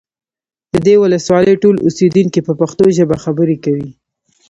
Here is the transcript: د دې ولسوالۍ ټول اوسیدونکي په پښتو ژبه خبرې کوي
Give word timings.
د 0.73 0.75
دې 0.85 0.95
ولسوالۍ 1.03 1.55
ټول 1.63 1.75
اوسیدونکي 1.85 2.39
په 2.47 2.53
پښتو 2.59 2.83
ژبه 2.97 3.15
خبرې 3.23 3.57
کوي 3.65 3.89